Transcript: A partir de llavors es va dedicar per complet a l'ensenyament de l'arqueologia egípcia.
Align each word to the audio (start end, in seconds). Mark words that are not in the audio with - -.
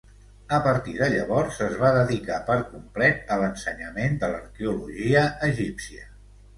A 0.57 0.57
partir 0.67 0.95
de 1.01 1.09
llavors 1.15 1.59
es 1.65 1.75
va 1.83 1.91
dedicar 1.99 2.41
per 2.49 2.57
complet 2.73 3.33
a 3.37 3.41
l'ensenyament 3.45 4.21
de 4.27 4.35
l'arqueologia 4.35 5.27
egípcia. 5.55 6.15